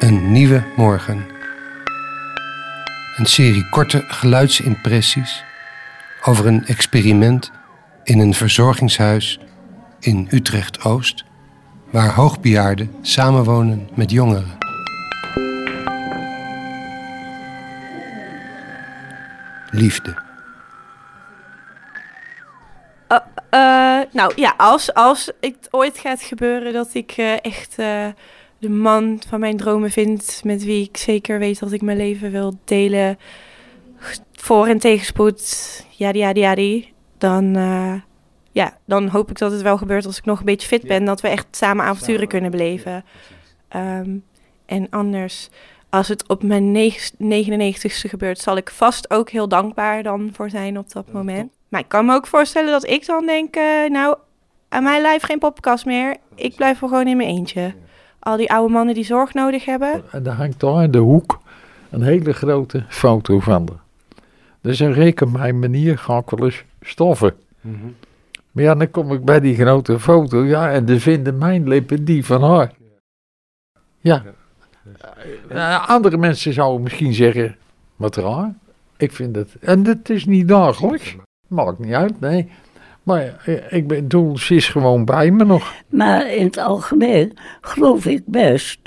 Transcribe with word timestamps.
Een 0.00 0.32
nieuwe 0.32 0.62
morgen. 0.76 1.26
Een 3.16 3.26
serie 3.26 3.68
korte 3.68 4.04
geluidsimpressies 4.06 5.44
over 6.24 6.46
een 6.46 6.66
experiment 6.66 7.50
in 8.04 8.18
een 8.18 8.34
verzorgingshuis 8.34 9.40
in 9.98 10.28
Utrecht 10.30 10.84
Oost, 10.84 11.24
waar 11.90 12.14
hoogbejaarden 12.14 12.94
samenwonen 13.02 13.88
met 13.94 14.10
jongeren. 14.10 14.58
Liefde. 19.70 20.22
Uh, 23.50 24.00
nou 24.12 24.32
ja, 24.36 24.54
als, 24.56 24.94
als 24.94 25.30
het 25.40 25.68
ooit 25.70 25.98
gaat 25.98 26.22
gebeuren 26.22 26.72
dat 26.72 26.94
ik 26.94 27.16
uh, 27.16 27.44
echt 27.44 27.76
de 28.60 28.70
man 28.70 29.20
van 29.28 29.40
mijn 29.40 29.56
dromen 29.56 29.90
vind, 29.90 30.40
met 30.44 30.64
wie 30.64 30.84
ik 30.84 30.96
zeker 30.96 31.38
weet 31.38 31.58
dat 31.58 31.72
ik 31.72 31.82
mijn 31.82 31.96
leven 31.96 32.30
wil 32.30 32.58
delen, 32.64 33.18
voor- 34.32 34.66
en 34.66 34.78
tegenspoed, 34.78 35.86
ja, 35.90 36.12
ja, 36.12 36.30
ja, 36.34 36.80
dan, 37.18 37.54
ja, 38.52 38.78
dan 38.84 39.08
hoop 39.08 39.30
ik 39.30 39.38
dat 39.38 39.52
het 39.52 39.62
wel 39.62 39.76
gebeurt 39.76 40.06
als 40.06 40.18
ik 40.18 40.24
nog 40.24 40.38
een 40.38 40.44
beetje 40.44 40.68
fit 40.68 40.82
ben, 40.82 41.04
dat 41.04 41.20
we 41.20 41.28
echt 41.28 41.46
samen 41.50 41.84
avonturen 41.84 42.28
kunnen 42.28 42.50
beleven. 42.50 43.04
Um, 43.76 44.24
en 44.66 44.86
anders, 44.90 45.48
als 45.90 46.08
het 46.08 46.28
op 46.28 46.42
mijn 46.42 46.92
99ste 47.18 48.08
gebeurt, 48.08 48.38
zal 48.38 48.56
ik 48.56 48.70
vast 48.70 49.10
ook 49.10 49.30
heel 49.30 49.48
dankbaar 49.48 50.02
dan 50.02 50.30
voor 50.32 50.50
zijn 50.50 50.78
op 50.78 50.92
dat 50.92 51.12
moment. 51.12 51.52
Maar 51.68 51.80
ik 51.80 51.88
kan 51.88 52.06
me 52.06 52.14
ook 52.14 52.26
voorstellen 52.26 52.70
dat 52.70 52.86
ik 52.86 53.06
dan 53.06 53.26
denk, 53.26 53.56
uh, 53.56 53.88
nou, 53.88 54.16
aan 54.68 54.82
mijn 54.82 55.02
lijf 55.02 55.22
geen 55.22 55.38
poppenkast 55.38 55.84
meer. 55.84 56.16
Ik 56.34 56.56
blijf 56.56 56.82
er 56.82 56.88
gewoon 56.88 57.06
in 57.06 57.16
mijn 57.16 57.28
eentje. 57.28 57.74
Al 58.20 58.36
die 58.36 58.50
oude 58.50 58.72
mannen 58.72 58.94
die 58.94 59.04
zorg 59.04 59.34
nodig 59.34 59.64
hebben. 59.64 60.02
En 60.10 60.22
daar 60.22 60.34
hangt 60.34 60.58
toch 60.58 60.82
in 60.82 60.90
de 60.90 60.98
hoek 60.98 61.40
een 61.90 62.02
hele 62.02 62.32
grote 62.32 62.84
foto 62.88 63.40
van. 63.40 63.68
Dus 64.60 64.80
een 64.80 64.92
reken 64.92 65.32
mijn 65.32 65.58
manier 65.58 65.98
ga 65.98 66.18
ik 66.18 66.30
wel 66.30 66.44
eens 66.44 66.64
stoffen. 66.80 67.34
Mm 67.60 67.78
-hmm. 67.80 67.94
Maar 68.50 68.64
ja, 68.64 68.74
dan 68.74 68.90
kom 68.90 69.12
ik 69.12 69.24
bij 69.24 69.40
die 69.40 69.54
grote 69.54 70.00
foto, 70.00 70.44
ja, 70.44 70.70
en 70.70 70.84
dan 70.84 70.98
vinden 70.98 71.38
mijn 71.38 71.68
lippen 71.68 72.04
die 72.04 72.24
van 72.24 72.42
haar. 72.42 72.72
Ja. 74.00 74.22
Uh, 75.52 75.88
andere 75.88 76.16
mensen 76.16 76.52
zouden 76.52 76.82
misschien 76.82 77.14
zeggen, 77.14 77.56
wat 77.96 78.16
raar. 78.16 78.54
Ik 78.96 79.12
vind 79.12 79.36
het, 79.36 79.56
en 79.60 79.84
het 79.84 80.10
is 80.10 80.24
niet 80.24 80.48
dagelijks. 80.48 81.16
Maakt 81.46 81.78
niet 81.78 81.92
uit, 81.92 82.20
nee. 82.20 82.50
Maar 83.10 83.66
ik 83.70 83.86
bedoel, 83.86 84.38
ze 84.38 84.54
is 84.54 84.68
gewoon 84.68 85.04
bij 85.04 85.30
me 85.30 85.44
nog. 85.44 85.74
Maar 85.88 86.34
in 86.34 86.44
het 86.44 86.58
algemeen 86.58 87.32
geloof 87.60 88.06
ik 88.06 88.22
best 88.26 88.78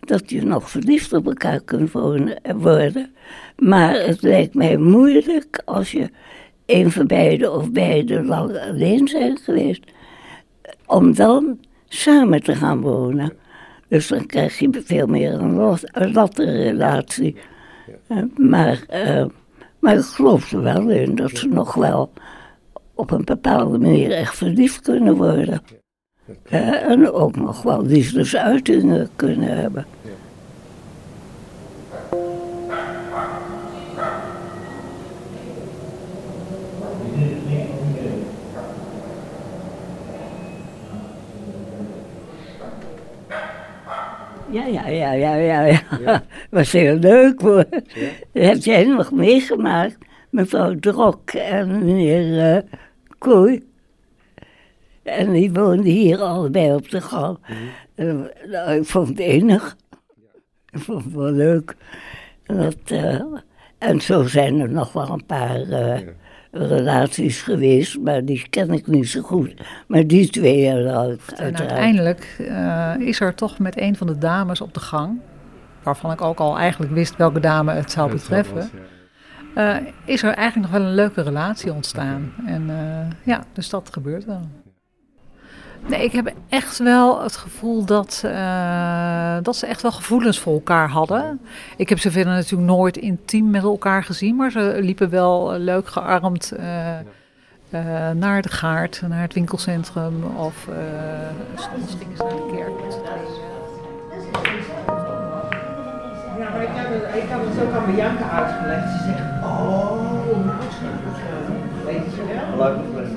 dat 0.00 0.30
je 0.30 0.44
nog 0.44 0.70
verliefd 0.70 1.12
op 1.12 1.26
elkaar 1.26 1.60
kunt 1.60 1.92
worden. 2.56 3.14
Maar 3.56 3.94
het 3.94 4.22
lijkt 4.22 4.54
mij 4.54 4.76
moeilijk 4.76 5.62
als 5.64 5.92
je 5.92 6.10
een 6.66 6.90
van 6.90 7.06
beiden 7.06 7.52
of 7.52 7.70
beide 7.70 8.24
lang 8.24 8.58
alleen 8.58 9.08
zijn 9.08 9.38
geweest, 9.38 9.82
om 10.86 11.14
dan 11.14 11.58
samen 11.88 12.42
te 12.42 12.54
gaan 12.54 12.80
wonen. 12.80 13.32
Dus 13.88 14.08
dan 14.08 14.26
krijg 14.26 14.58
je 14.58 14.82
veel 14.84 15.06
meer 15.06 15.32
een 15.32 16.12
latte 16.12 16.44
relatie. 16.44 17.36
Maar, 18.36 18.84
uh, 18.94 19.24
maar 19.78 19.94
ik 19.94 20.04
geloof 20.04 20.52
er 20.52 20.62
wel 20.62 20.88
in 20.90 21.14
dat 21.14 21.30
ze 21.30 21.48
nog 21.48 21.74
wel 21.74 22.12
op 22.96 23.10
een 23.10 23.24
bepaalde 23.24 23.78
manier 23.78 24.10
echt 24.10 24.36
verliefd 24.36 24.80
kunnen 24.80 25.16
worden. 25.16 25.62
En 26.48 27.12
ook 27.12 27.36
nog 27.36 27.62
wel 27.62 27.84
liefdesuitingen 27.84 29.08
kunnen 29.16 29.58
hebben. 29.58 29.86
Ja, 44.50 44.66
ja, 44.66 44.88
ja, 44.88 45.12
ja, 45.12 45.34
ja. 45.34 45.64
ja. 45.64 45.80
ja. 46.04 46.22
was 46.50 46.72
heel 46.72 46.96
leuk 46.96 47.40
hoor. 47.40 47.64
Dat 48.32 48.44
heb 48.44 48.62
jij 48.62 48.84
nog 48.84 49.12
meegemaakt, 49.12 49.98
mevrouw 50.30 50.78
Drok 50.78 51.30
en 51.30 51.84
meneer 51.84 52.54
uh, 52.54 52.62
Kooi. 53.18 53.62
En 55.02 55.32
die 55.32 55.52
woonden 55.52 55.84
hier 55.84 56.18
allebei 56.18 56.74
op 56.74 56.90
de 56.90 57.00
gang. 57.00 57.38
Mm. 57.96 58.28
Uh, 58.46 58.76
ik 58.76 58.84
vond 58.84 59.08
het 59.08 59.18
enig. 59.18 59.76
Ik 60.70 60.78
vond 60.78 61.04
het 61.04 61.12
wel 61.12 61.30
leuk. 61.30 61.76
Dat, 62.46 62.76
uh, 62.92 63.22
en 63.78 64.00
zo 64.00 64.22
zijn 64.22 64.60
er 64.60 64.70
nog 64.70 64.92
wel 64.92 65.10
een 65.10 65.26
paar 65.26 65.64
relaties 66.50 67.42
geweest, 67.42 67.98
maar 67.98 68.24
die 68.24 68.46
ken 68.50 68.70
ik 68.70 68.86
niet 68.86 69.08
zo 69.08 69.20
goed. 69.20 69.54
Maar 69.86 70.06
die 70.06 70.30
twee 70.30 70.64
hebben 70.64 70.96
uiteraard. 70.96 71.40
En 71.40 71.56
uiteindelijk 71.56 72.36
uh, 72.40 72.94
is 72.98 73.20
er 73.20 73.34
toch 73.34 73.58
met 73.58 73.80
een 73.80 73.96
van 73.96 74.06
de 74.06 74.18
dames 74.18 74.60
op 74.60 74.74
de 74.74 74.80
gang, 74.80 75.20
waarvan 75.82 76.12
ik 76.12 76.20
ook 76.20 76.38
al 76.38 76.58
eigenlijk 76.58 76.92
wist 76.92 77.16
welke 77.16 77.40
dame 77.40 77.72
het 77.72 77.90
zou 77.90 78.10
betreffen, 78.10 78.70
uh, 79.56 79.76
is 80.04 80.22
er 80.22 80.34
eigenlijk 80.34 80.72
nog 80.72 80.80
wel 80.80 80.88
een 80.88 80.94
leuke 80.94 81.22
relatie 81.22 81.72
ontstaan. 81.72 82.32
En 82.46 82.68
uh, 82.68 82.76
ja, 83.22 83.44
dus 83.52 83.68
dat 83.68 83.88
gebeurt 83.92 84.24
wel. 84.24 84.40
Nee, 85.88 86.04
ik 86.04 86.12
heb 86.12 86.32
echt 86.48 86.78
wel 86.78 87.22
het 87.22 87.36
gevoel 87.36 87.84
dat, 87.84 88.22
uh, 88.24 89.36
dat 89.42 89.56
ze 89.56 89.66
echt 89.66 89.82
wel 89.82 89.92
gevoelens 89.92 90.38
voor 90.38 90.52
elkaar 90.52 90.88
hadden. 90.88 91.40
Ik 91.76 91.88
heb 91.88 91.98
ze 91.98 92.10
verder 92.10 92.32
natuurlijk 92.32 92.70
nooit 92.70 92.96
intiem 92.96 93.50
met 93.50 93.62
elkaar 93.62 94.04
gezien, 94.04 94.36
maar 94.36 94.50
ze 94.50 94.78
liepen 94.80 95.10
wel 95.10 95.58
leuk 95.58 95.88
gearmd 95.88 96.52
naar 98.14 98.42
de 98.42 98.48
gaard, 98.48 99.02
naar 99.08 99.20
het 99.20 99.34
winkelcentrum 99.34 100.24
of 100.24 100.68
soms 101.54 101.96
gingen 101.98 102.16
ze 102.16 102.22
naar 102.22 102.32
de 102.32 102.52
kerk 102.56 102.74
Ja, 106.38 106.50
maar 106.50 106.62
ik 106.62 106.68
heb, 106.72 106.88
het, 106.88 107.22
ik 107.22 107.28
heb 107.28 107.40
het 107.44 107.66
ook 107.66 107.72
aan 107.72 107.94
Bianca 107.94 108.30
uitgelegd. 108.30 108.90
Ze 108.90 108.98
zegt, 109.04 109.44
oh, 109.44 110.46
nou 110.46 110.58
weet 111.84 112.14
je 112.14 112.24
wel. 112.26 112.66
Leuk. 112.66 113.14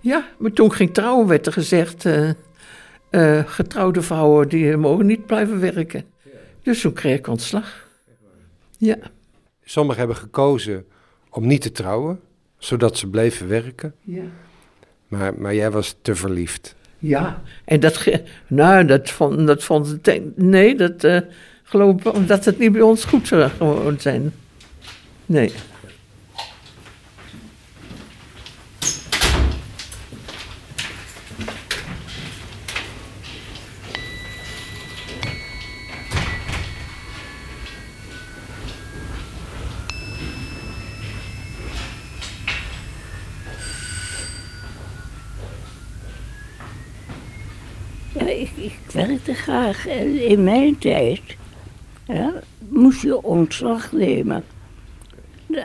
Ja, 0.00 0.28
maar 0.38 0.52
toen 0.52 0.72
ging 0.72 0.94
trouwen 0.94 1.26
werd 1.26 1.46
er 1.46 1.52
gezegd, 1.52 2.04
uh, 2.04 2.30
uh, 3.10 3.42
getrouwde 3.46 4.02
vrouwen 4.02 4.48
die 4.48 4.76
mogen 4.76 5.06
niet 5.06 5.26
blijven 5.26 5.60
werken. 5.60 6.04
Dus 6.62 6.80
toen 6.80 6.92
kreeg 6.92 7.18
ik 7.18 7.26
ontslag. 7.26 7.88
Ja. 8.78 8.96
Sommigen 9.64 9.98
hebben 9.98 10.16
gekozen 10.16 10.84
om 11.30 11.46
niet 11.46 11.62
te 11.62 11.72
trouwen, 11.72 12.20
zodat 12.58 12.98
ze 12.98 13.10
bleven 13.10 13.48
werken. 13.48 13.94
Ja. 14.00 14.22
Maar, 15.10 15.34
maar 15.38 15.54
jij 15.54 15.70
was 15.70 15.96
te 16.02 16.14
verliefd. 16.14 16.74
Ja, 16.98 17.42
en 17.64 17.80
dat, 17.80 18.06
nou, 18.46 18.84
dat 18.84 19.10
vond, 19.10 19.46
dat 19.46 19.64
vond 19.64 19.98
nee, 20.34 20.76
dat 20.76 21.04
uh, 21.04 21.20
geloof 21.62 21.96
ik, 21.96 22.14
omdat 22.14 22.44
het 22.44 22.58
niet 22.58 22.72
bij 22.72 22.80
ons 22.80 23.04
goed 23.04 23.28
zou 23.28 23.50
zijn. 23.98 24.32
Nee. 25.26 25.52
Ik, 48.30 48.50
ik 48.56 48.78
werkte 48.92 49.34
graag. 49.34 49.86
En 49.86 50.28
in 50.28 50.44
mijn 50.44 50.78
tijd 50.78 51.20
ja, 52.06 52.32
moest 52.58 53.02
je 53.02 53.22
ontslag 53.22 53.92
nemen. 53.92 54.44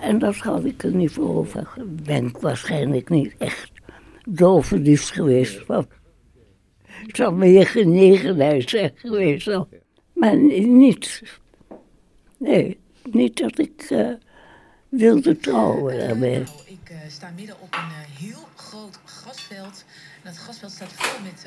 En 0.00 0.18
dat 0.18 0.36
had 0.36 0.64
ik 0.64 0.82
er 0.82 0.94
niet 0.94 1.12
voor 1.12 1.36
over. 1.36 1.68
Ben 1.86 2.26
ik 2.26 2.36
waarschijnlijk 2.38 3.08
niet 3.08 3.34
echt 3.38 3.70
dolverliefd 4.28 5.10
geweest. 5.10 5.66
Want 5.66 5.86
het 6.82 7.16
zou 7.16 7.34
meer 7.34 7.66
genegenheid 7.66 8.70
zijn 8.70 8.92
geweest. 8.94 9.50
Maar 10.12 10.36
niet. 10.36 11.22
Nee, 12.38 12.78
niet 13.10 13.38
dat 13.38 13.58
ik 13.58 13.90
uh, 13.90 14.08
wilde 14.88 15.36
trouwen 15.36 15.98
daarmee. 15.98 16.38
Nou, 16.38 16.58
ik 16.66 16.90
uh, 16.90 16.96
sta 17.08 17.32
midden 17.36 17.56
op 17.60 17.74
een 17.74 17.78
uh, 17.78 18.28
heel 18.28 18.48
groot 18.54 19.00
grasveld. 19.04 19.84
En 20.22 20.30
dat 20.30 20.36
grasveld 20.36 20.72
staat 20.72 20.92
vol 20.92 21.22
met 21.22 21.46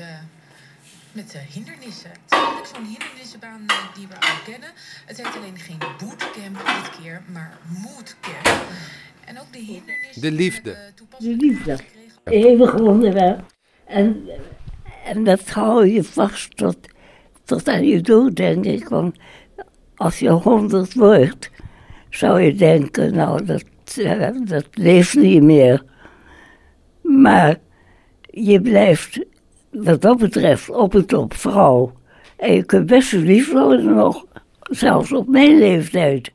met 1.14 1.36
uh, 1.36 1.42
hindernissen. 1.54 2.10
Het 2.10 2.20
is 2.30 2.38
eigenlijk 2.38 2.68
zo'n 2.76 2.86
hindernissenbaan 2.86 3.62
uh, 3.68 3.96
die 3.96 4.08
we 4.08 4.14
al 4.14 4.52
kennen. 4.52 4.70
Het 5.06 5.18
heet 5.18 5.36
alleen 5.36 5.58
geen 5.58 5.78
bootcamp 5.80 6.56
dit 6.56 7.02
keer, 7.02 7.22
maar 7.34 7.58
moodcamp. 7.84 8.66
En 9.26 9.40
ook 9.40 9.54
de 9.54 9.60
hindernissen... 9.60 10.22
De 10.22 10.32
liefde. 10.32 10.78
De 11.18 11.36
liefde. 11.36 11.78
Eeuwig 12.24 12.74
onderwerp. 12.74 13.46
En, 13.86 14.30
en 15.06 15.24
dat 15.24 15.50
hou 15.50 15.88
je 15.88 16.04
vast 16.04 16.58
tot, 16.58 16.78
tot 17.44 17.68
aan 17.68 17.86
je 17.86 18.02
dood, 18.02 18.36
denk 18.36 18.66
ik. 18.66 18.88
Want 18.88 19.18
als 19.96 20.20
je 20.20 20.30
honderd 20.30 20.94
wordt, 20.94 21.52
zou 22.10 22.42
je 22.42 22.56
denken, 22.56 23.14
nou, 23.14 23.46
dat, 23.46 23.64
eh, 23.98 24.30
dat 24.46 24.68
leeft 24.72 25.16
niet 25.16 25.44
meer. 25.44 25.84
Maar 27.02 27.58
je 28.22 28.62
blijft, 28.62 29.20
wat 29.74 30.02
dat 30.02 30.18
betreft, 30.18 30.70
op 30.70 30.96
en 30.96 31.06
top 31.06 31.34
vrouw. 31.34 31.92
En 32.38 32.54
je 32.54 32.64
kunt 32.64 32.86
best 32.86 33.12
lief 33.12 33.52
worden 33.52 33.94
nog, 33.94 34.26
zelfs 34.62 35.12
op 35.12 35.28
mijn 35.28 35.58
leeftijd. 35.58 36.32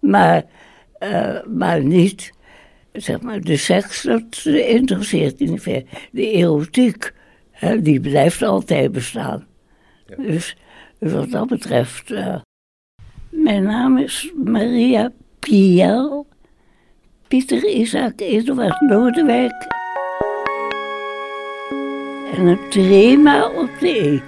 Maar, 0.00 0.44
eh, 0.98 1.44
maar 1.46 1.84
niet, 1.84 2.32
zeg 2.92 3.20
maar, 3.20 3.40
de 3.40 3.56
seks, 3.56 4.02
dat 4.02 4.44
interesseert 4.44 5.38
niet 5.38 5.66
meer. 5.66 5.84
De 6.12 6.30
erotiek, 6.30 7.12
hè, 7.50 7.82
die 7.82 8.00
blijft 8.00 8.42
altijd 8.42 8.92
bestaan. 8.92 9.46
Dus 10.16 10.56
wat 10.98 11.30
dat 11.30 11.48
betreft. 11.48 12.10
eh, 12.10 12.40
mijn 13.28 13.62
naam 13.62 13.98
is 13.98 14.32
Maria 14.44 15.12
Piel. 15.38 16.26
Pieter 17.28 17.64
Isaac 17.68 18.20
Eduard 18.20 18.80
Lodewijk. 18.80 19.77
En 22.34 22.46
een 22.46 22.68
trema 22.68 23.48
op 23.48 23.70
de. 23.78 24.20